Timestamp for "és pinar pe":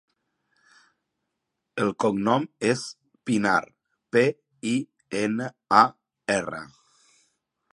2.69-4.25